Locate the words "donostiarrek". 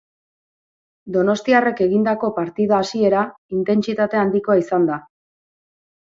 1.17-1.81